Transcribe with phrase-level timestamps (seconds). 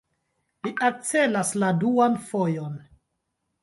[0.67, 2.85] Li ekcelas la duan fojon.